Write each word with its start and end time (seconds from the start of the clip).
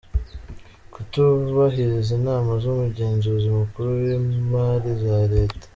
Kutubahiriza 0.93 2.11
inama 2.19 2.51
z’Umugenzuzi 2.61 3.47
Mukuru 3.59 3.89
w’Imari 3.99 4.91
ya 5.07 5.19
Leta;. 5.33 5.65